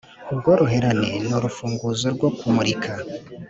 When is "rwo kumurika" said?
2.15-2.91